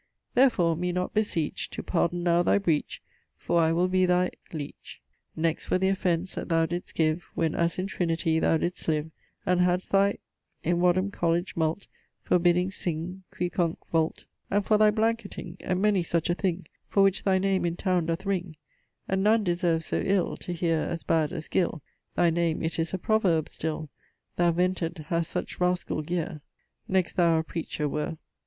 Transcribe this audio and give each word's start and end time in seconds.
Therfore 0.33 0.75
me 0.75 0.91
not 0.91 1.13
beseech 1.13 1.69
To 1.69 1.83
pardon 1.83 2.23
now 2.23 2.41
thy 2.41 2.57
breech 2.57 3.03
For 3.37 3.61
I 3.61 3.71
will 3.71 3.87
be 3.87 4.07
thy... 4.07 4.31
leech,... 4.51 4.51
leech. 4.51 5.01
Next 5.35 5.65
for 5.67 5.77
the 5.77 5.89
offense 5.89 6.33
that 6.33 6.49
thou 6.49 6.65
didst 6.65 6.95
give 6.95 7.25
When 7.35 7.53
as 7.53 7.77
in 7.77 7.85
Trinity 7.85 8.39
thou 8.39 8.57
didst 8.57 8.87
live, 8.87 9.11
And 9.45 9.61
hadst 9.61 9.91
thy... 9.91 10.17
in 10.63 10.79
Wadham 10.81 11.11
College 11.11 11.55
mult 11.55 11.85
For 12.23 12.39
bidding 12.39 12.71
sing 12.71 13.21
Quicunque 13.31 13.85
vult 13.91 14.25
And 14.49 14.65
for 14.65 14.75
thy 14.79 14.89
blanketting 14.89 15.57
And 15.59 15.79
many 15.83 16.01
such 16.01 16.31
a 16.31 16.33
thing 16.33 16.65
For 16.89 17.03
which 17.03 17.23
thy 17.23 17.37
name 17.37 17.63
in 17.63 17.75
towne 17.75 18.07
doth 18.07 18.25
ring 18.25 18.55
And 19.07 19.23
none 19.23 19.43
deserves 19.43 19.85
so 19.85 20.01
ill 20.03 20.35
To 20.37 20.51
heare 20.51 20.89
as 20.89 21.03
bad 21.03 21.31
as 21.31 21.47
Gill 21.47 21.83
Thy 22.15 22.31
name 22.31 22.63
it 22.63 22.79
is 22.79 22.91
a 22.91 22.97
proverb 22.97 23.47
still, 23.47 23.91
Thou 24.35 24.51
vented 24.51 24.97
hast 25.09 25.29
such 25.29 25.59
rascall 25.59 26.01
geer. 26.03 26.41
Next 26.87 27.13
thou 27.17 27.37
a 27.37 27.43
preacher 27.43 27.87
were. 27.87 28.17